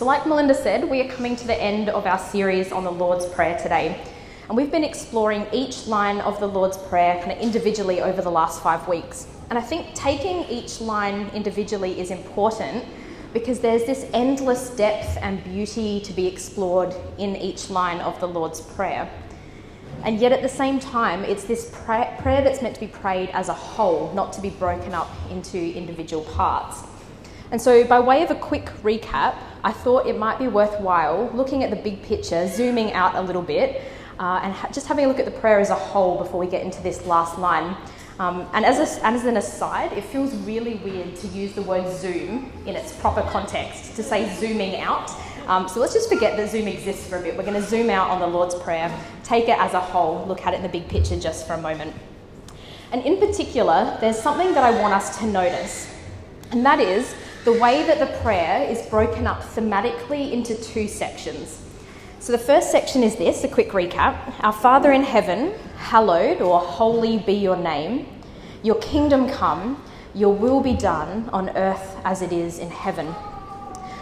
[0.00, 2.90] So, like Melinda said, we are coming to the end of our series on the
[2.90, 4.02] Lord's Prayer today.
[4.48, 8.30] And we've been exploring each line of the Lord's Prayer kind of individually over the
[8.30, 9.26] last five weeks.
[9.50, 12.86] And I think taking each line individually is important
[13.34, 18.26] because there's this endless depth and beauty to be explored in each line of the
[18.26, 19.06] Lord's Prayer.
[20.02, 23.50] And yet at the same time, it's this prayer that's meant to be prayed as
[23.50, 26.84] a whole, not to be broken up into individual parts.
[27.50, 31.62] And so, by way of a quick recap, I thought it might be worthwhile looking
[31.64, 33.82] at the big picture, zooming out a little bit,
[34.18, 36.46] uh, and ha- just having a look at the prayer as a whole before we
[36.46, 37.76] get into this last line.
[38.18, 41.90] Um, and as, a, as an aside, it feels really weird to use the word
[41.90, 45.10] zoom in its proper context, to say zooming out.
[45.46, 47.36] Um, so let's just forget that Zoom exists for a bit.
[47.36, 50.46] We're going to zoom out on the Lord's Prayer, take it as a whole, look
[50.46, 51.92] at it in the big picture just for a moment.
[52.92, 55.92] And in particular, there's something that I want us to notice,
[56.52, 61.62] and that is the way that the prayer is broken up thematically into two sections.
[62.18, 66.60] So the first section is this a quick recap Our Father in heaven, hallowed or
[66.60, 68.06] holy be your name,
[68.62, 69.82] your kingdom come,
[70.14, 73.14] your will be done on earth as it is in heaven.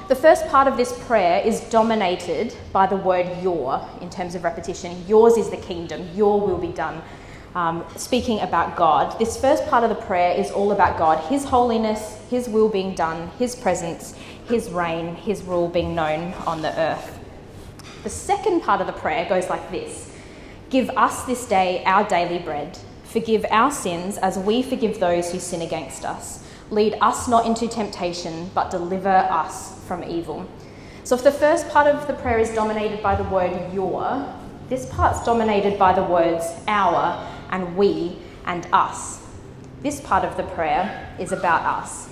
[0.08, 4.42] The first part of this prayer is dominated by the word your in terms of
[4.42, 5.04] repetition.
[5.06, 7.02] Yours is the kingdom, your will be done
[7.54, 9.18] um, speaking about God.
[9.18, 12.94] This first part of the prayer is all about God, His holiness, His will being
[12.94, 14.14] done, His presence,
[14.48, 17.18] His reign, His rule being known on the earth.
[18.04, 20.10] The second part of the prayer goes like this
[20.70, 22.78] Give us this day our daily bread.
[23.04, 26.44] Forgive our sins as we forgive those who sin against us.
[26.70, 30.46] Lead us not into temptation, but deliver us from evil.
[31.04, 34.30] So, if the first part of the prayer is dominated by the word your,
[34.68, 39.26] this part's dominated by the words our and we and us.
[39.82, 42.08] This part of the prayer is about us.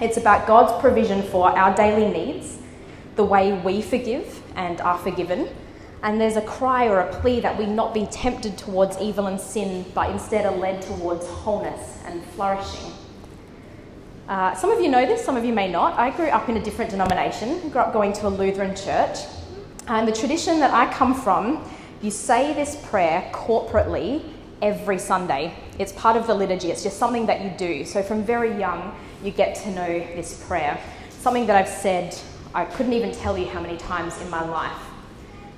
[0.00, 2.58] It's about God's provision for our daily needs,
[3.16, 5.48] the way we forgive and are forgiven,
[6.02, 9.40] and there's a cry or a plea that we not be tempted towards evil and
[9.40, 12.90] sin, but instead are led towards wholeness and flourishing.
[14.28, 15.96] Uh, some of you know this, some of you may not.
[15.98, 19.18] I grew up in a different denomination, I grew up going to a Lutheran church,
[19.86, 21.68] and the tradition that I come from,
[22.00, 24.24] you say this prayer corporately
[24.62, 25.52] every Sunday.
[25.78, 27.84] It's part of the liturgy, it's just something that you do.
[27.84, 30.80] So from very young, you get to know this prayer.
[31.10, 32.16] Something that I've said,
[32.54, 34.78] I couldn't even tell you how many times in my life.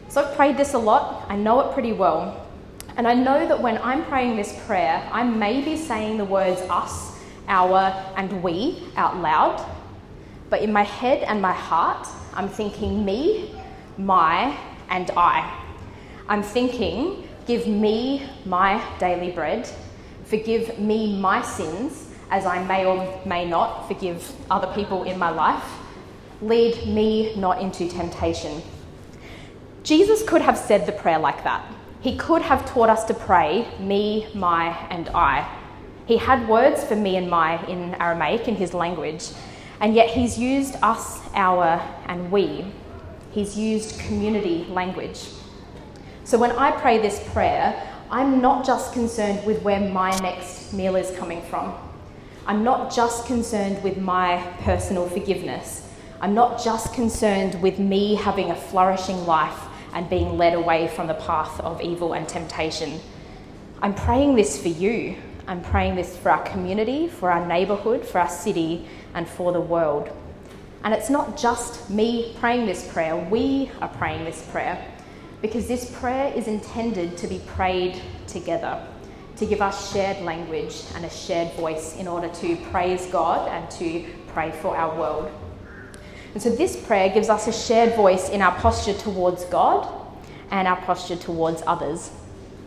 [0.09, 2.41] So I've prayed this a lot, I know it pretty well.
[2.97, 6.61] And I know that when I'm praying this prayer, I may be saying the words
[6.63, 9.65] us, our, and we out loud.
[10.49, 13.55] But in my head and my heart, I'm thinking me,
[13.99, 14.57] my,
[14.89, 15.61] and I.
[16.29, 19.69] I'm thinking Give me my daily bread.
[20.25, 25.29] Forgive me my sins, as I may or may not forgive other people in my
[25.29, 25.65] life.
[26.41, 28.63] Lead me not into temptation.
[29.83, 31.71] Jesus could have said the prayer like that.
[32.01, 35.47] He could have taught us to pray, me, my, and I.
[36.07, 39.31] He had words for me and my in Aramaic in his language,
[39.81, 42.73] and yet he's used us, our, and we.
[43.33, 45.29] He's used community language.
[46.25, 50.97] So when I pray this prayer, I'm not just concerned with where my next meal
[50.97, 51.75] is coming from.
[52.47, 55.87] I'm not just concerned with my personal forgiveness.
[56.23, 59.61] I'm not just concerned with me having a flourishing life
[59.93, 63.01] and being led away from the path of evil and temptation.
[63.83, 65.17] I'm praying this for you.
[65.47, 69.61] I'm praying this for our community, for our neighbourhood, for our city, and for the
[69.61, 70.09] world.
[70.85, 74.83] And it's not just me praying this prayer, we are praying this prayer
[75.45, 78.83] because this prayer is intended to be prayed together,
[79.37, 83.71] to give us shared language and a shared voice in order to praise God and
[83.73, 85.31] to pray for our world.
[86.33, 89.87] And so this prayer gives us a shared voice in our posture towards God
[90.51, 92.11] and our posture towards others.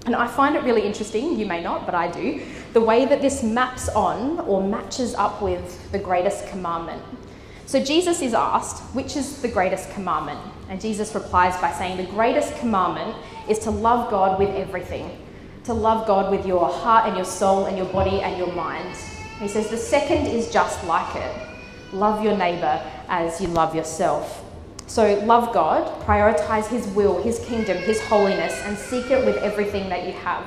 [0.06, 3.24] And I find it really interesting, you may not, but I do, the way that
[3.24, 7.02] this maps on or matches up with the greatest commandment.
[7.66, 10.40] So Jesus is asked, which is the greatest commandment?
[10.70, 13.16] And Jesus replies by saying, The greatest commandment
[13.50, 15.18] is to love God with everything,
[15.64, 18.96] to love God with your heart and your soul and your body and your mind.
[19.40, 21.48] He says, The second is just like it
[21.94, 24.44] love your neighbour as you love yourself.
[24.88, 29.90] So, love God, prioritize His will, His kingdom, His holiness, and seek it with everything
[29.90, 30.46] that you have.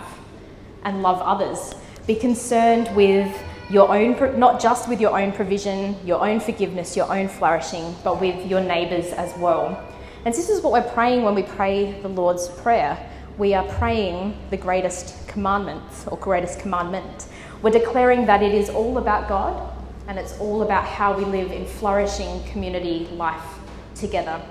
[0.83, 1.75] And love others.
[2.07, 3.31] Be concerned with
[3.69, 8.19] your own, not just with your own provision, your own forgiveness, your own flourishing, but
[8.21, 9.79] with your neighbours as well.
[10.25, 12.99] And this is what we're praying when we pray the Lord's Prayer.
[13.39, 17.27] We are praying the greatest commandments or greatest commandment.
[17.63, 19.73] We're declaring that it is all about God
[20.09, 23.59] and it's all about how we live in flourishing community life
[23.95, 24.43] together.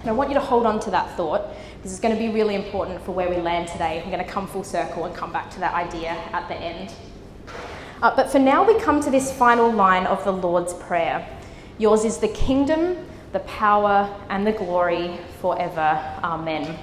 [0.00, 1.42] And I want you to hold on to that thought.
[1.82, 4.00] This is going to be really important for where we land today.
[4.02, 6.94] I'm going to come full circle and come back to that idea at the end.
[8.00, 11.28] Uh, but for now, we come to this final line of the Lord's Prayer
[11.80, 12.94] Yours is the kingdom,
[13.32, 16.00] the power, and the glory forever.
[16.22, 16.78] Amen.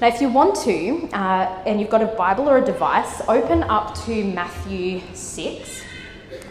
[0.00, 3.62] Now, if you want to, uh, and you've got a Bible or a device, open
[3.64, 5.82] up to Matthew 6.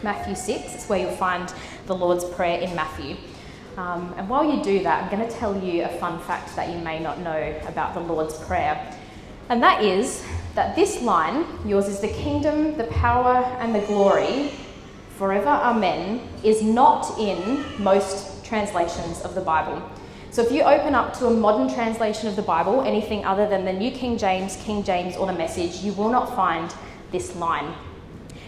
[0.04, 1.54] Matthew 6 is where you'll find
[1.86, 3.18] the Lord's Prayer in Matthew.
[3.78, 6.70] Um, and while you do that, I'm going to tell you a fun fact that
[6.70, 8.96] you may not know about the Lord's Prayer.
[9.50, 10.24] And that is
[10.56, 14.52] that this line, yours is the kingdom, the power, and the glory,
[15.18, 19.82] forever, amen, is not in most translations of the Bible.
[20.30, 23.64] So if you open up to a modern translation of the Bible, anything other than
[23.64, 26.76] the New King James, King James, or the Message, you will not find
[27.14, 27.74] this line.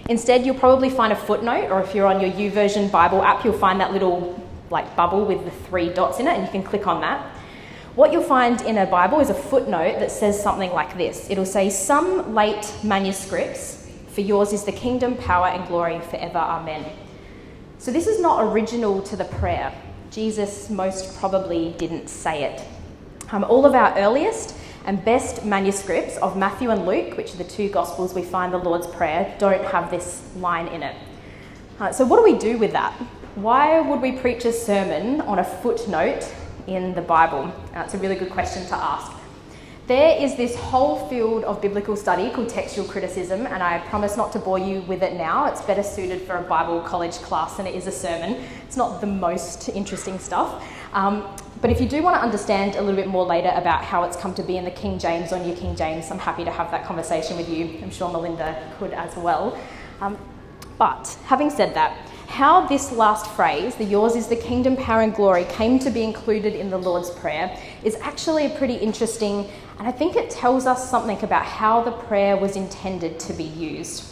[0.10, 3.58] Instead, you'll probably find a footnote, or if you're on your YouVersion Bible app, you'll
[3.58, 4.38] find that little
[4.70, 7.26] like bubble with the three dots in it, and you can click on that.
[7.96, 11.46] What you'll find in a Bible is a footnote that says something like this it'll
[11.46, 16.40] say, Some late manuscripts, for yours is the kingdom, power, and glory forever.
[16.40, 16.84] Amen.
[17.78, 19.74] So this is not original to the prayer.
[20.14, 22.64] Jesus most probably didn't say it.
[23.32, 24.56] Um, all of our earliest
[24.86, 28.60] and best manuscripts of Matthew and Luke, which are the two Gospels we find the
[28.60, 30.96] Lord's Prayer, don't have this line in it.
[31.80, 32.94] Uh, so, what do we do with that?
[33.34, 36.32] Why would we preach a sermon on a footnote
[36.68, 37.52] in the Bible?
[37.74, 39.12] That's a really good question to ask.
[39.86, 44.32] There is this whole field of biblical study called textual criticism, and I promise not
[44.32, 45.48] to bore you with it now.
[45.48, 48.46] It's better suited for a Bible college class than it is a sermon.
[48.66, 50.64] It's not the most interesting stuff.
[50.94, 51.28] Um,
[51.60, 54.16] but if you do want to understand a little bit more later about how it's
[54.16, 56.72] come to be in the King James or New King James, I'm happy to have
[56.72, 57.78] that conversation with you.
[57.82, 59.60] I'm sure Melinda could as well.
[60.00, 60.18] Um,
[60.78, 65.14] but having said that, how this last phrase, the yours is the kingdom, power, and
[65.14, 69.50] glory, came to be included in the Lord's Prayer is actually pretty interesting,
[69.80, 73.44] and I think it tells us something about how the prayer was intended to be
[73.44, 74.06] used.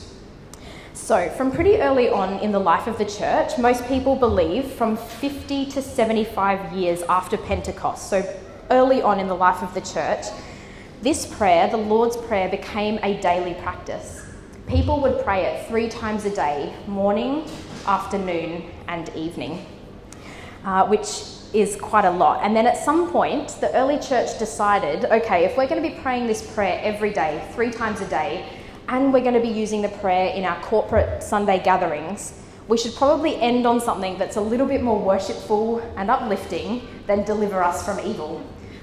[0.93, 4.97] So, from pretty early on in the life of the church, most people believe from
[4.97, 8.21] 50 to 75 years after Pentecost, so
[8.69, 10.25] early on in the life of the church,
[11.01, 14.23] this prayer, the Lord's Prayer, became a daily practice.
[14.67, 17.45] People would pray it three times a day morning,
[17.87, 19.65] afternoon, and evening,
[20.65, 21.23] uh, which
[21.53, 22.43] is quite a lot.
[22.43, 25.95] And then at some point, the early church decided okay, if we're going to be
[26.01, 28.47] praying this prayer every day, three times a day,
[28.87, 32.33] and we're going to be using the prayer in our corporate Sunday gatherings,
[32.67, 37.23] we should probably end on something that's a little bit more worshipful and uplifting than
[37.23, 38.39] deliver us from evil,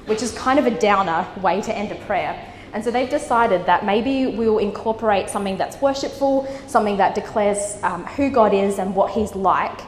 [0.06, 2.54] which is kind of a downer way to end a prayer.
[2.72, 8.04] And so they've decided that maybe we'll incorporate something that's worshipful, something that declares um,
[8.04, 9.80] who God is and what He's like,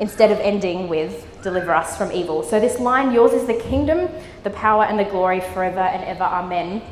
[0.00, 2.42] instead of ending with deliver us from evil.
[2.42, 4.08] So this line, yours is the kingdom,
[4.42, 6.82] the power, and the glory forever and ever, amen,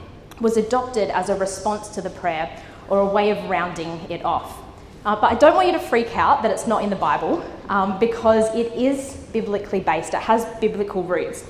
[0.41, 4.59] was adopted as a response to the prayer or a way of rounding it off.
[5.05, 7.43] Uh, but I don't want you to freak out that it's not in the Bible
[7.69, 11.45] um, because it is biblically based, it has biblical roots.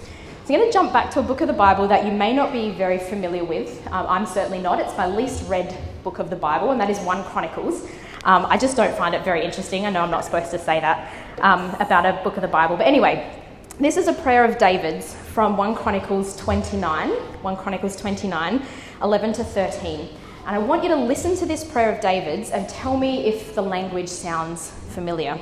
[0.45, 2.33] So I'm going to jump back to a book of the Bible that you may
[2.33, 3.87] not be very familiar with.
[3.93, 4.81] Um, I'm certainly not.
[4.81, 5.73] It's my least read
[6.03, 7.85] book of the Bible, and that is 1 Chronicles.
[8.25, 9.87] Um, I just don't find it very interesting.
[9.87, 11.13] I know I'm not supposed to say that
[11.43, 12.77] um, about a book of the Bible.
[12.77, 13.41] But anyway,
[13.79, 18.63] this is a prayer of David's from 1 Chronicles 29, 1 Chronicles 29,
[19.01, 20.01] 11 to 13.
[20.01, 20.11] And
[20.57, 23.63] I want you to listen to this prayer of David's and tell me if the
[23.63, 25.39] language sounds familiar.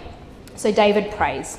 [0.57, 1.59] So David prays.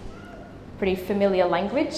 [0.81, 1.95] pretty familiar language.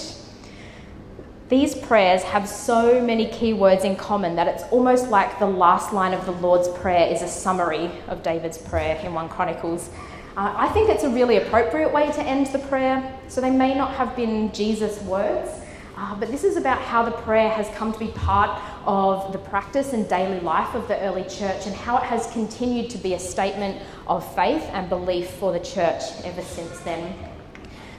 [1.48, 5.94] These prayers have so many key words in common that it's almost like the last
[5.94, 9.88] line of the Lord's Prayer is a summary of David's prayer in 1 Chronicles.
[10.36, 13.18] Uh, I think it's a really appropriate way to end the prayer.
[13.28, 15.50] So they may not have been Jesus' words,
[15.96, 19.38] uh, but this is about how the prayer has come to be part of the
[19.38, 23.14] practice and daily life of the early church and how it has continued to be
[23.14, 27.33] a statement of faith and belief for the church ever since then.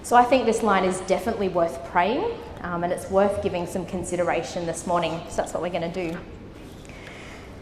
[0.05, 2.31] So I think this line is definitely worth praying
[2.61, 5.19] um, and it's worth giving some consideration this morning.
[5.29, 6.15] So that's what we're going to do.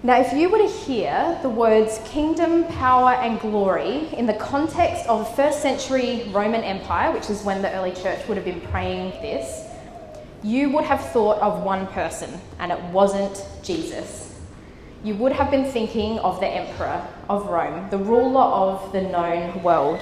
[0.04, 5.08] Now, if you were to hear the words kingdom, power, and glory in the context
[5.08, 9.12] of first century Roman Empire, which is when the early church would have been praying
[9.22, 9.66] this,
[10.44, 14.38] you would have thought of one person, and it wasn't Jesus.
[15.02, 19.64] You would have been thinking of the emperor of Rome, the ruler of the known
[19.64, 20.02] world.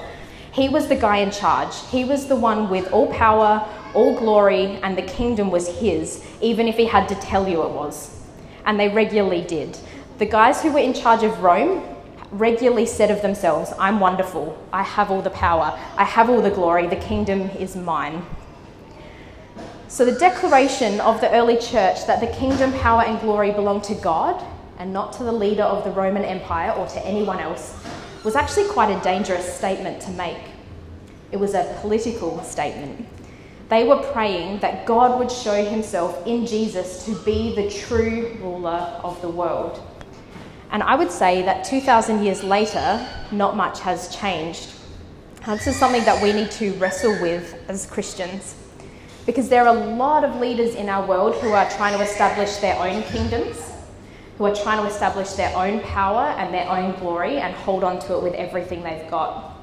[0.52, 1.74] He was the guy in charge.
[1.90, 6.68] He was the one with all power, all glory, and the kingdom was his, even
[6.68, 8.20] if he had to tell you it was.
[8.66, 9.78] And they regularly did.
[10.18, 11.84] The guys who were in charge of Rome
[12.32, 16.52] regularly said of themselves, I'm wonderful, I have all the power, I have all the
[16.52, 18.26] glory, the kingdom is mine.
[19.88, 23.96] So, the declaration of the early church that the kingdom, power, and glory belong to
[23.96, 24.42] God
[24.80, 27.78] and not to the leader of the Roman Empire or to anyone else
[28.24, 30.38] was actually quite a dangerous statement to make.
[31.32, 33.08] It was a political statement.
[33.70, 39.00] They were praying that God would show himself in Jesus to be the true ruler
[39.02, 39.82] of the world.
[40.72, 44.72] And I would say that 2,000 years later, not much has changed.
[45.46, 48.56] this is something that we need to wrestle with as Christians.
[49.26, 52.58] Because there are a lot of leaders in our world who are trying to establish
[52.58, 53.71] their own kingdoms,
[54.42, 58.00] who are trying to establish their own power and their own glory and hold on
[58.00, 59.56] to it with everything they've got.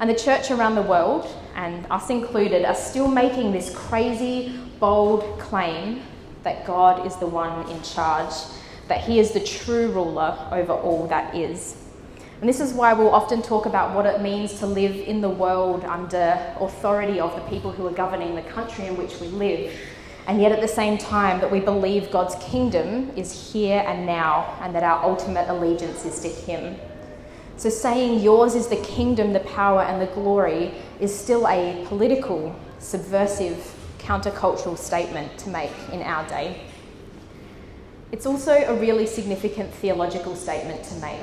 [0.00, 5.38] And the church around the world, and us included, are still making this crazy, bold
[5.38, 6.00] claim
[6.44, 8.32] that God is the one in charge
[8.88, 11.76] that he is the true ruler over all that is.
[12.40, 15.28] And this is why we'll often talk about what it means to live in the
[15.28, 19.78] world under authority of the people who are governing the country in which we live.
[20.26, 24.56] And yet, at the same time, that we believe God's kingdom is here and now,
[24.60, 26.76] and that our ultimate allegiance is to Him.
[27.56, 32.54] So, saying yours is the kingdom, the power, and the glory is still a political,
[32.78, 36.62] subversive, countercultural statement to make in our day.
[38.12, 41.20] It's also a really significant theological statement to make.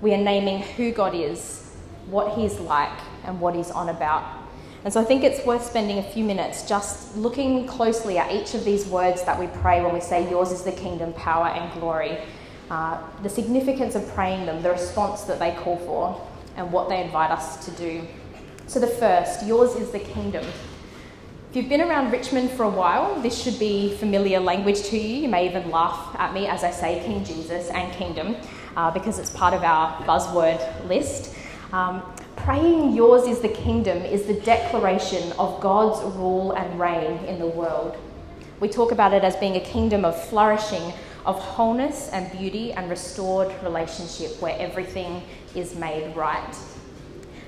[0.00, 1.70] We are naming who God is,
[2.06, 4.43] what He's like, and what He's on about.
[4.84, 8.54] And so I think it's worth spending a few minutes just looking closely at each
[8.54, 11.72] of these words that we pray when we say, Yours is the kingdom, power, and
[11.80, 12.18] glory.
[12.70, 17.02] Uh, the significance of praying them, the response that they call for, and what they
[17.02, 18.06] invite us to do.
[18.66, 20.44] So, the first, Yours is the kingdom.
[21.50, 25.22] If you've been around Richmond for a while, this should be familiar language to you.
[25.22, 28.36] You may even laugh at me as I say King Jesus and kingdom
[28.76, 31.34] uh, because it's part of our buzzword list.
[31.72, 32.02] Um,
[32.44, 37.46] praying yours is the kingdom is the declaration of God's rule and reign in the
[37.46, 37.96] world.
[38.60, 40.92] We talk about it as being a kingdom of flourishing,
[41.24, 45.22] of wholeness and beauty and restored relationship where everything
[45.54, 46.54] is made right.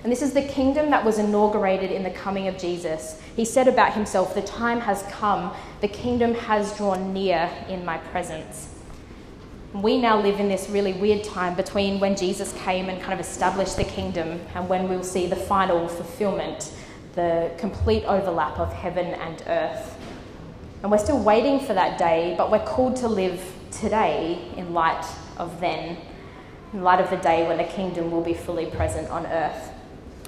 [0.03, 3.21] And this is the kingdom that was inaugurated in the coming of Jesus.
[3.35, 7.99] He said about himself, The time has come, the kingdom has drawn near in my
[7.99, 8.76] presence.
[9.73, 13.21] We now live in this really weird time between when Jesus came and kind of
[13.21, 16.73] established the kingdom and when we'll see the final fulfillment,
[17.15, 19.99] the complete overlap of heaven and earth.
[20.83, 25.05] And we're still waiting for that day, but we're called to live today in light
[25.37, 25.99] of then,
[26.73, 29.71] in light of the day when the kingdom will be fully present on earth.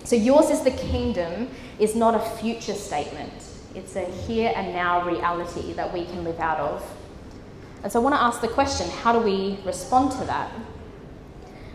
[0.05, 3.33] So, yours is the kingdom is not a future statement,
[3.75, 6.98] it's a here and now reality that we can live out of.
[7.83, 10.51] And so, I want to ask the question how do we respond to that?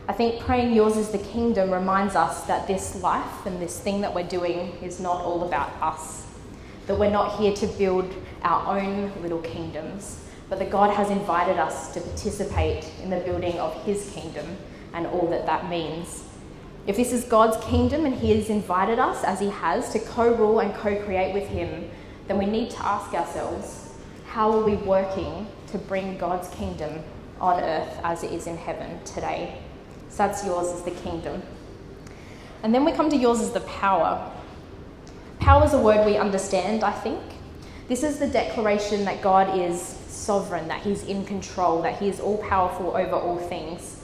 [0.05, 4.01] I think praying yours is the kingdom reminds us that this life and this thing
[4.01, 6.27] that we're doing is not all about us.
[6.87, 10.19] That we're not here to build our own little kingdoms,
[10.49, 14.57] but that God has invited us to participate in the building of His kingdom
[14.93, 16.25] and all that that means.
[16.85, 20.33] If this is God's kingdom and He has invited us, as He has, to co
[20.35, 21.89] rule and co create with Him,
[22.27, 23.82] then we need to ask ourselves
[24.33, 27.03] how are we working to bring God's kingdom
[27.39, 29.59] on earth as it is in heaven today?
[30.09, 31.43] So that's yours as the kingdom.
[32.63, 34.31] And then we come to yours as the power.
[35.39, 37.21] Power is a word we understand, I think.
[37.87, 42.19] This is the declaration that God is sovereign, that He's in control, that He is
[42.19, 44.03] all powerful over all things.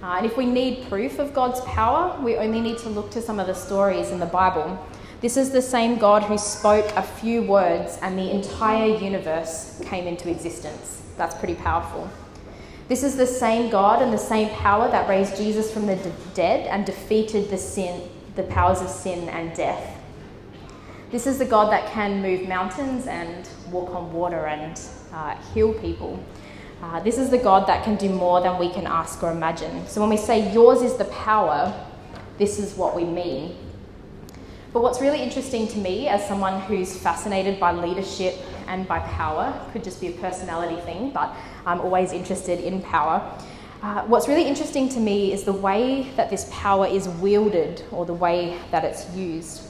[0.00, 3.20] Uh, and if we need proof of God's power, we only need to look to
[3.20, 4.78] some of the stories in the Bible.
[5.20, 10.06] This is the same God who spoke a few words and the entire universe came
[10.06, 11.02] into existence.
[11.18, 12.08] That's pretty powerful.
[12.88, 15.96] This is the same God and the same power that raised Jesus from the
[16.32, 19.98] dead and defeated the sin, the powers of sin and death.
[21.10, 24.80] This is the God that can move mountains and walk on water and
[25.12, 26.24] uh, heal people.
[26.82, 29.86] Uh, this is the God that can do more than we can ask or imagine.
[29.86, 31.74] So when we say yours is the power,
[32.38, 33.56] this is what we mean.
[34.72, 38.36] But what's really interesting to me, as someone who's fascinated by leadership
[38.68, 41.34] and by power, could just be a personality thing, but
[41.66, 43.20] I'm always interested in power.
[43.82, 48.06] Uh, what's really interesting to me is the way that this power is wielded or
[48.06, 49.62] the way that it's used.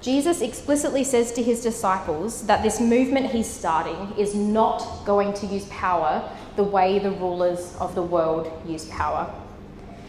[0.00, 5.46] Jesus explicitly says to his disciples that this movement he's starting is not going to
[5.46, 9.32] use power the way the rulers of the world use power.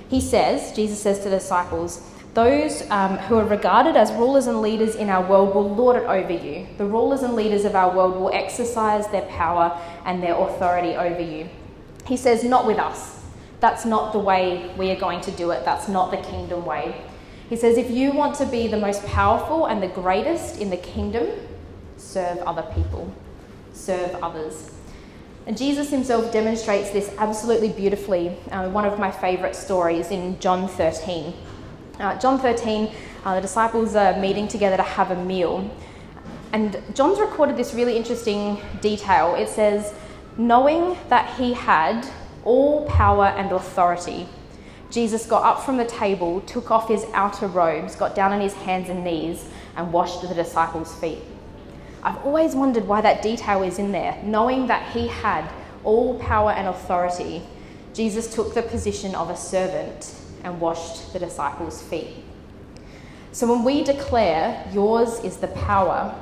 [0.09, 2.01] He says, Jesus says to the disciples,
[2.35, 6.05] those um, who are regarded as rulers and leaders in our world will lord it
[6.05, 6.67] over you.
[6.77, 11.21] The rulers and leaders of our world will exercise their power and their authority over
[11.21, 11.47] you.
[12.05, 13.23] He says, Not with us.
[13.61, 15.63] That's not the way we are going to do it.
[15.63, 17.01] That's not the kingdom way.
[17.47, 20.77] He says, If you want to be the most powerful and the greatest in the
[20.77, 21.29] kingdom,
[21.95, 23.13] serve other people,
[23.71, 24.71] serve others.
[25.47, 28.35] And Jesus himself demonstrates this absolutely beautifully.
[28.51, 31.33] Uh, one of my favourite stories in John 13.
[31.99, 35.69] Uh, John 13, uh, the disciples are meeting together to have a meal.
[36.51, 39.35] And John's recorded this really interesting detail.
[39.35, 39.93] It says,
[40.37, 42.05] knowing that he had
[42.43, 44.27] all power and authority,
[44.91, 48.53] Jesus got up from the table, took off his outer robes, got down on his
[48.53, 49.45] hands and knees,
[49.77, 51.19] and washed the disciples' feet.
[52.03, 54.21] I've always wondered why that detail is in there.
[54.21, 55.49] Knowing that he had
[55.85, 57.41] all power and authority,
[57.93, 60.13] Jesus took the position of a servant
[60.45, 62.23] and washed the disciples' feet.
[63.33, 66.15] So when we declare, Yours is the power,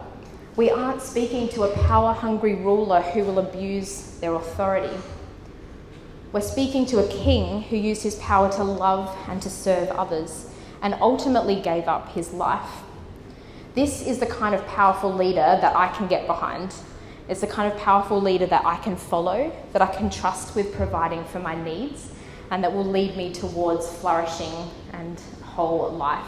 [0.56, 4.96] we aren't speaking to a power hungry ruler who will abuse their authority.
[6.32, 10.50] We're speaking to a king who used his power to love and to serve others
[10.82, 12.82] and ultimately gave up his life.
[13.75, 16.74] This is the kind of powerful leader that I can get behind.
[17.27, 20.74] It's the kind of powerful leader that I can follow, that I can trust with
[20.74, 22.12] providing for my needs,
[22.53, 24.53] and that will lead me towards flourishing
[24.91, 26.27] and whole life.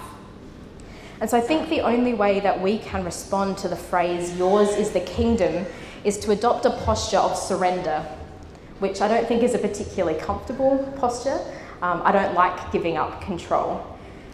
[1.22, 4.70] And so I think the only way that we can respond to the phrase, yours
[4.70, 5.68] is the kingdom,
[6.04, 8.04] is to adopt a posture of surrender,
[8.80, 11.40] which I don't think is a particularly comfortable posture.
[11.84, 13.86] Um, I don't like giving up control.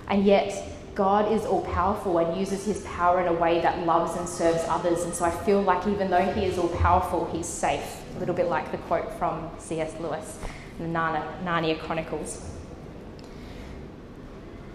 [0.08, 0.64] And yet,
[0.96, 4.64] God is all powerful and uses his power in a way that loves and serves
[4.70, 5.04] others.
[5.04, 8.02] And so I feel like even though he is all powerful, he's safe.
[8.16, 9.94] A little bit like the quote from C.S.
[10.00, 10.38] Lewis
[10.82, 12.42] the Narnia Chronicles.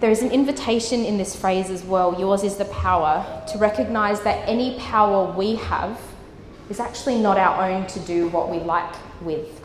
[0.01, 4.21] There is an invitation in this phrase as well, yours is the power, to recognize
[4.23, 6.01] that any power we have
[6.69, 9.63] is actually not our own to do what we like with.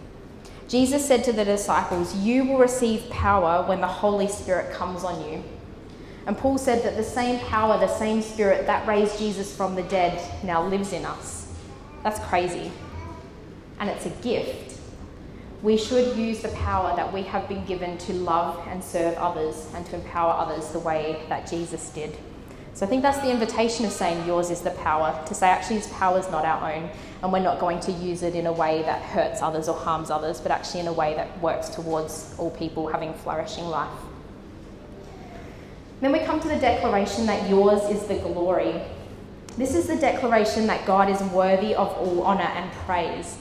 [0.67, 5.29] Jesus said to the disciples, You will receive power when the Holy Spirit comes on
[5.29, 5.43] you.
[6.25, 9.83] And Paul said that the same power, the same spirit that raised Jesus from the
[9.83, 11.51] dead now lives in us.
[12.03, 12.71] That's crazy.
[13.79, 14.70] And it's a gift
[15.61, 19.67] we should use the power that we have been given to love and serve others
[19.75, 22.17] and to empower others the way that Jesus did.
[22.73, 25.77] So I think that's the invitation of saying yours is the power, to say actually
[25.77, 26.89] this power is not our own
[27.21, 30.09] and we're not going to use it in a way that hurts others or harms
[30.09, 33.91] others, but actually in a way that works towards all people having flourishing life.
[35.99, 38.81] Then we come to the declaration that yours is the glory.
[39.57, 43.37] This is the declaration that God is worthy of all honour and praise.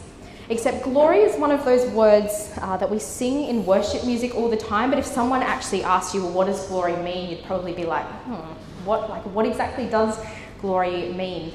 [0.50, 4.50] Except glory is one of those words uh, that we sing in worship music all
[4.50, 7.30] the time, but if someone actually asked you, well, what does glory mean?
[7.30, 10.18] You'd probably be like, hmm, what, like, what exactly does
[10.60, 11.52] glory mean?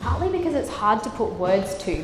[0.00, 2.02] Partly because it's hard to put words to.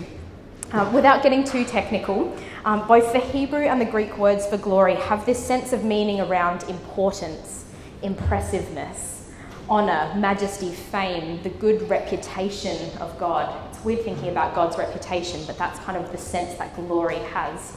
[0.73, 4.97] Uh, without getting too technical, um, both the Hebrew and the Greek words for glory
[4.97, 7.65] have this sense of meaning around importance,
[8.03, 9.31] impressiveness,
[9.71, 15.79] honour, majesty, fame, the good reputation of God we're thinking about God's reputation, but that's
[15.79, 17.73] kind of the sense that glory has.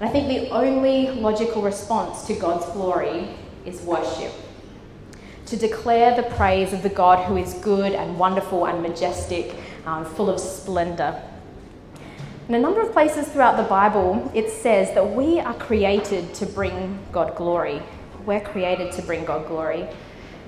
[0.00, 3.28] And I think the only logical response to God's glory
[3.66, 4.32] is worship.
[5.46, 10.06] To declare the praise of the God who is good and wonderful and majestic, um,
[10.06, 11.22] full of splendour.
[12.48, 16.46] In a number of places throughout the Bible, it says that we are created to
[16.46, 17.82] bring God glory.
[18.24, 19.86] We're created to bring God glory.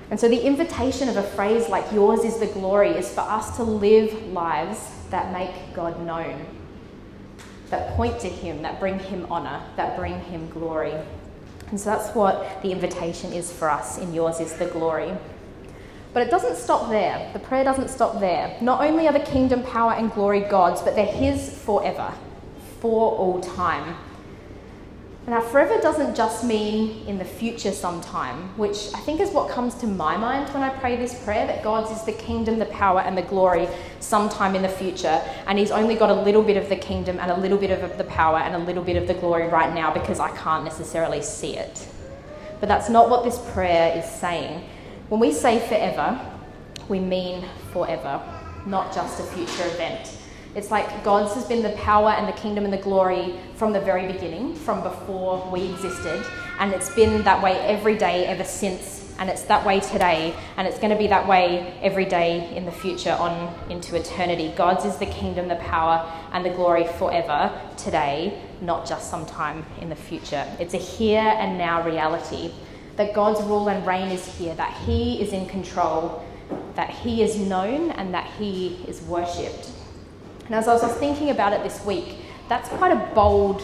[0.09, 3.57] And so the invitation of a phrase like yours is the glory is for us
[3.57, 6.45] to live lives that make God known,
[7.69, 10.93] that point to Him, that bring Him honour, that bring Him glory.
[11.69, 15.11] And so that's what the invitation is for us in yours is the glory.
[16.13, 17.29] But it doesn't stop there.
[17.33, 18.57] The prayer doesn't stop there.
[18.61, 22.13] Not only are the kingdom, power, and glory God's, but they're His forever,
[22.79, 23.97] for all time.
[25.29, 29.75] Now, forever doesn't just mean in the future sometime, which I think is what comes
[29.75, 33.01] to my mind when I pray this prayer that God's is the kingdom, the power,
[33.01, 33.67] and the glory
[33.99, 35.21] sometime in the future.
[35.45, 37.97] And He's only got a little bit of the kingdom and a little bit of
[37.97, 41.21] the power and a little bit of the glory right now because I can't necessarily
[41.21, 41.85] see it.
[42.61, 44.63] But that's not what this prayer is saying.
[45.09, 46.21] When we say forever,
[46.87, 48.23] we mean forever,
[48.65, 50.16] not just a future event.
[50.57, 53.79] It's like God's has been the power and the kingdom and the glory from the
[53.79, 56.25] very beginning, from before we existed.
[56.57, 60.67] And it's been that way every day ever since and it's that way today, and
[60.67, 64.53] it's going to be that way every day in the future on into eternity.
[64.55, 69.89] God's is the kingdom, the power, and the glory forever today, not just sometime in
[69.89, 70.45] the future.
[70.59, 72.51] It's a here and now reality
[72.95, 76.23] that God's rule and reign is here, that He is in control,
[76.75, 79.71] that He is known, and that He is worshipped.
[80.47, 82.15] And as I was thinking about it this week,
[82.47, 83.61] that's quite a bold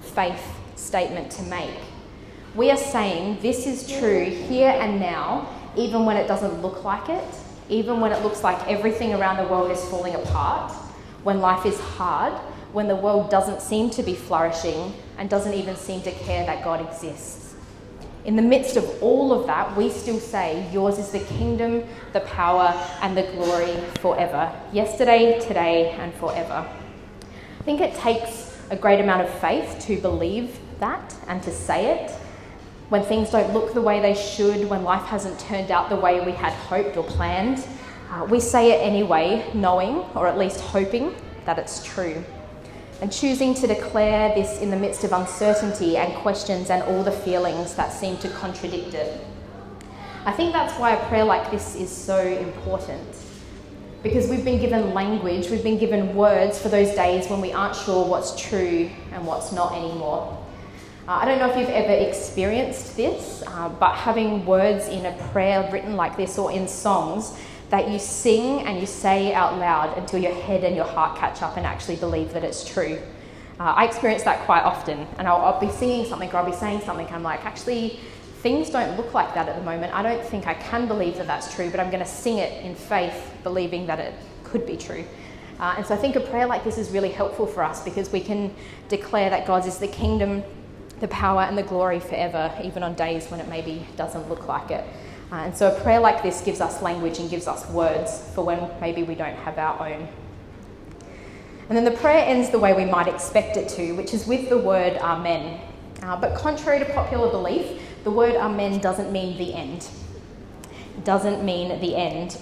[0.00, 0.42] faith
[0.76, 1.80] statement to make.
[2.54, 7.08] We are saying this is true here and now, even when it doesn't look like
[7.08, 7.24] it,
[7.68, 10.72] even when it looks like everything around the world is falling apart,
[11.22, 12.34] when life is hard,
[12.72, 16.62] when the world doesn't seem to be flourishing and doesn't even seem to care that
[16.62, 17.45] God exists.
[18.26, 22.20] In the midst of all of that, we still say, Yours is the kingdom, the
[22.22, 24.52] power, and the glory forever.
[24.72, 26.68] Yesterday, today, and forever.
[27.60, 31.94] I think it takes a great amount of faith to believe that and to say
[31.94, 32.10] it.
[32.88, 36.18] When things don't look the way they should, when life hasn't turned out the way
[36.26, 37.64] we had hoped or planned,
[38.10, 42.24] uh, we say it anyway, knowing or at least hoping that it's true.
[43.00, 47.12] And choosing to declare this in the midst of uncertainty and questions and all the
[47.12, 49.20] feelings that seem to contradict it.
[50.24, 53.06] I think that's why a prayer like this is so important.
[54.02, 57.76] Because we've been given language, we've been given words for those days when we aren't
[57.76, 60.42] sure what's true and what's not anymore.
[61.06, 65.12] Uh, I don't know if you've ever experienced this, uh, but having words in a
[65.30, 67.38] prayer written like this or in songs
[67.70, 71.42] that you sing and you say out loud until your head and your heart catch
[71.42, 72.98] up and actually believe that it's true.
[73.58, 76.56] Uh, I experience that quite often, and I'll, I'll, be singing something or I'll be
[76.56, 77.98] saying something, I'm like, actually,
[78.42, 79.94] things don't look like that at the moment.
[79.94, 82.64] I don't think I can believe that that's true, but I'm going to sing it
[82.64, 85.04] in faith, believing that it could be true.
[85.58, 88.12] Uh, and so I think a prayer like this is really helpful for us because
[88.12, 88.54] we can
[88.88, 90.44] declare that God's is the kingdom
[91.00, 94.70] the power and the glory forever, even on days when it maybe doesn't look like
[94.70, 94.84] it.
[95.32, 98.44] Uh, and so a prayer like this gives us language and gives us words for
[98.44, 100.08] when maybe we don't have our own.
[101.68, 104.48] And then the prayer ends the way we might expect it to, which is with
[104.48, 105.60] the word Amen.
[106.02, 109.88] Uh, but contrary to popular belief, the word Amen doesn't mean the end.
[110.96, 112.38] It doesn't mean the end.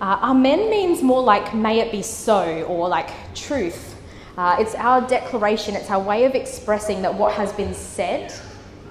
[0.00, 3.94] Uh, amen means more like may it be so or like truth
[4.36, 8.34] uh, it's our declaration, it's our way of expressing that what has been said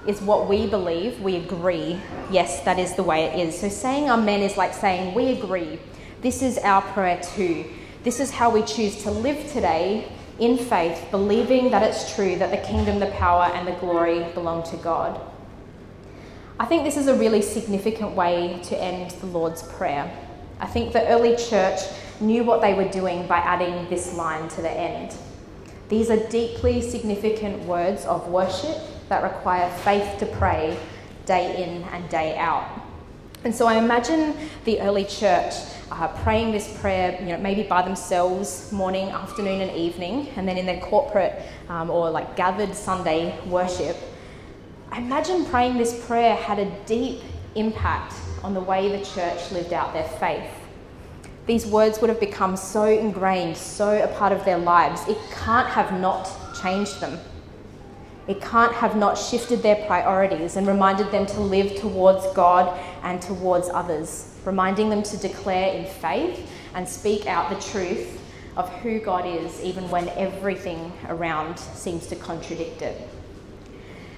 [0.06, 1.98] is what we believe, we agree.
[2.30, 3.58] Yes, that is the way it is.
[3.58, 5.78] So saying amen is like saying we agree.
[6.20, 7.64] This is our prayer too.
[8.02, 12.50] This is how we choose to live today in faith, believing that it's true that
[12.50, 15.20] the kingdom, the power, and the glory belong to God.
[16.58, 20.10] I think this is a really significant way to end the Lord's Prayer.
[20.60, 21.80] I think the early church
[22.20, 25.16] knew what they were doing by adding this line to the end.
[25.88, 30.78] These are deeply significant words of worship that require faith to pray
[31.26, 32.68] day in and day out.
[33.44, 35.54] And so I imagine the early church
[35.90, 40.56] uh, praying this prayer, you know, maybe by themselves, morning, afternoon, and evening, and then
[40.56, 43.96] in their corporate um, or like gathered Sunday worship.
[44.90, 47.20] I imagine praying this prayer had a deep
[47.54, 50.50] impact on the way the church lived out their faith
[51.46, 55.68] these words would have become so ingrained, so a part of their lives, it can't
[55.68, 57.18] have not changed them.
[58.26, 63.20] It can't have not shifted their priorities and reminded them to live towards God and
[63.20, 68.20] towards others, reminding them to declare in faith and speak out the truth
[68.56, 73.08] of who God is, even when everything around seems to contradict it.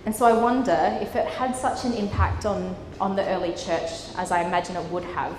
[0.05, 3.91] And so I wonder if it had such an impact on, on the early church
[4.17, 5.37] as I imagine it would have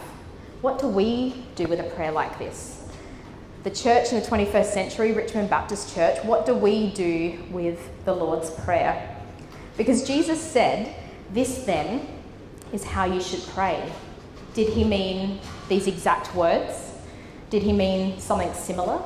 [0.62, 2.77] what do we do with a prayer like this?
[3.64, 8.14] The church in the 21st century, Richmond Baptist Church, what do we do with the
[8.14, 9.16] Lord's Prayer?
[9.76, 10.96] Because Jesus said,
[11.34, 12.08] This then
[12.72, 13.92] is how you should pray.
[14.54, 15.40] Did he mean
[15.70, 16.94] these exact words?
[17.50, 19.02] Did he mean something similar?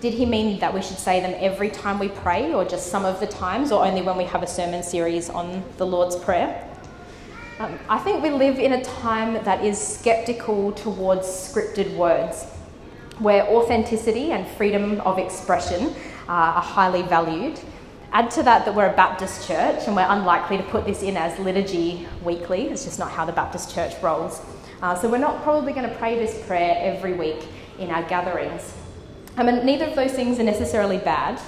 [0.00, 3.04] Did he mean that we should say them every time we pray, or just some
[3.04, 6.64] of the times, or only when we have a sermon series on the Lord's Prayer?
[7.58, 12.46] Um, I think we live in a time that is skeptical towards scripted words,
[13.18, 15.94] where authenticity and freedom of expression
[16.28, 17.58] uh, are highly valued.
[18.12, 21.16] Add to that that we're a Baptist church and we're unlikely to put this in
[21.16, 22.68] as liturgy weekly.
[22.68, 24.40] It's just not how the Baptist church rolls.
[24.80, 27.46] Uh, so we're not probably going to pray this prayer every week
[27.78, 28.72] in our gatherings.
[29.36, 31.40] I mean, neither of those things are necessarily bad,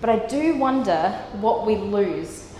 [0.00, 2.52] but I do wonder what we lose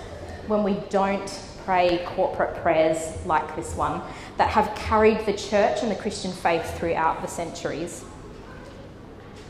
[0.47, 4.03] when we don't pray corporate prayers like this one
[4.37, 8.05] that have carried the church and the Christian faith throughout the centuries.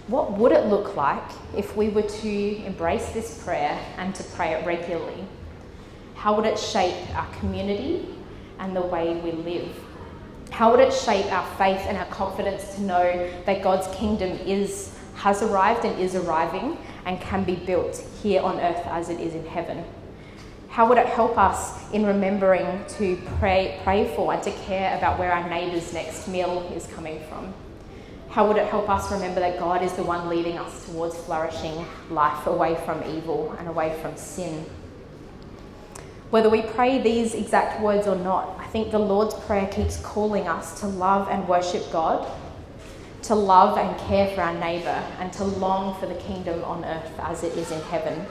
[0.09, 1.23] What would it look like
[1.57, 5.25] if we were to embrace this prayer and to pray it regularly?
[6.15, 8.07] How would it shape our community,
[8.63, 9.77] and the way we live?
[10.51, 14.97] How would it shape our faith and our confidence to know that God's kingdom is,
[15.17, 19.35] has arrived and is arriving and can be built here on earth as it is
[19.35, 19.85] in heaven?
[20.69, 25.19] How would it help us in remembering to pray, pray for and to care about
[25.19, 27.53] where our neighbour's next meal is coming from?
[28.33, 31.85] How would it help us remember that God is the one leading us towards flourishing
[32.09, 34.65] life away from evil and away from sin?
[36.31, 40.49] Whether we pray these exact words or not, I think the Lord's Prayer keeps calling
[40.49, 42.27] us to love and worship God,
[43.25, 47.13] to love and care for our neighbour, and to long for the kingdom on earth
[47.19, 48.25] as it is in heaven.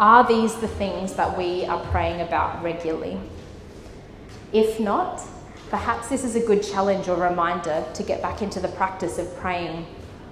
[0.00, 3.20] Are these the things that we are praying about regularly?
[4.52, 5.22] If not,
[5.72, 9.34] perhaps this is a good challenge or reminder to get back into the practice of
[9.38, 9.86] praying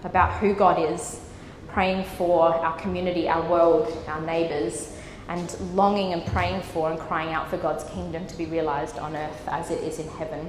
[0.04, 1.18] about who God is,
[1.68, 4.94] praying for our community, our world, our neighbours
[5.28, 9.16] and longing and praying for and crying out for God's kingdom to be realised on
[9.16, 10.46] earth as it is in heaven.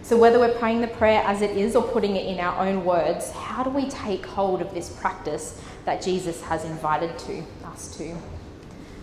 [0.00, 2.82] So, whether we're praying the prayer as it is or putting it in our own
[2.82, 7.94] words, how do we take hold of this practice that Jesus has invited to us
[7.98, 8.16] to?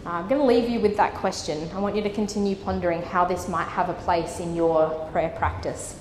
[0.06, 1.70] Uh, I'm going to leave you with that question.
[1.74, 5.34] I want you to continue pondering how this might have a place in your prayer
[5.38, 5.96] practice.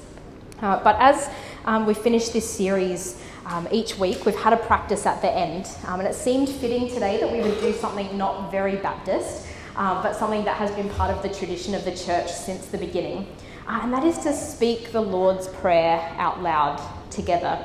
[0.61, 1.31] Uh, but as
[1.65, 4.25] um, we finish this series, um, each week.
[4.25, 7.41] We've had a practice at the end, um, and it seemed fitting today that we
[7.41, 11.29] would do something not very Baptist, um, but something that has been part of the
[11.29, 13.27] tradition of the church since the beginning,
[13.67, 17.59] uh, and that is to speak the Lord's Prayer out loud together.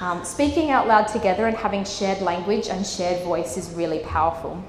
[0.00, 4.62] Um, speaking out loud together and having shared language and shared voice is really powerful.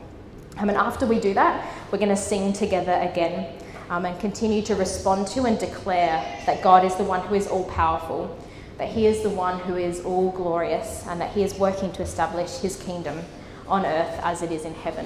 [0.57, 3.53] Um, and after we do that, we're going to sing together again.
[3.87, 7.45] Um, and continue to respond to and declare that God is the one who is
[7.47, 8.35] all powerful,
[8.79, 12.01] that He is the one who is all glorious and that He is working to
[12.01, 13.19] establish His kingdom
[13.67, 15.05] on earth as it is in heaven.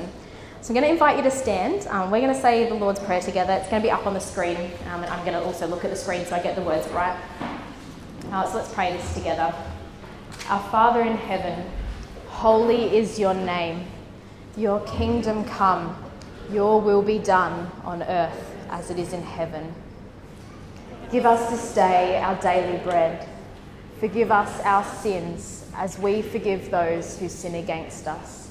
[0.61, 1.87] So I'm going to invite you to stand.
[1.87, 3.53] Um, we're going to say the Lord's Prayer together.
[3.53, 4.57] It's going to be up on the screen,
[4.91, 6.87] um, and I'm going to also look at the screen so I get the words
[6.89, 7.17] right.
[8.31, 9.53] Uh, so let's pray this together.
[10.49, 11.69] Our Father in heaven,
[12.27, 13.85] holy is your name.
[14.57, 15.95] Your kingdom come,
[16.51, 19.73] your will be done on earth as it is in heaven.
[21.11, 23.27] Give us this day our daily bread
[23.99, 28.49] Forgive us our sins as we forgive those who sin against us.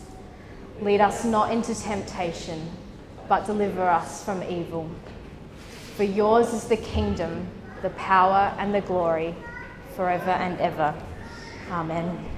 [0.83, 2.69] Lead us not into temptation,
[3.31, 4.91] but deliver us from evil.
[5.97, 7.49] For yours is the kingdom,
[7.81, 9.35] the power, and the glory,
[9.97, 10.95] forever and ever.
[11.71, 12.38] Amen.